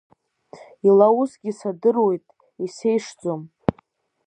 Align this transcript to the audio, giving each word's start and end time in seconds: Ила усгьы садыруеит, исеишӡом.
Ила 0.87 1.07
усгьы 1.19 1.51
садыруеит, 1.59 2.25
исеишӡом. 2.65 3.41